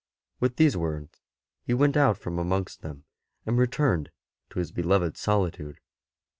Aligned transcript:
With 0.39 0.55
these 0.55 0.75
words 0.75 1.21
he 1.63 1.75
went 1.75 1.95
out 1.95 2.17
from 2.17 2.39
amongst 2.39 2.81
them, 2.81 3.03
and 3.45 3.59
returned 3.59 4.09
to 4.49 4.57
his 4.57 4.71
beloved 4.71 5.15
solitude. 5.15 5.79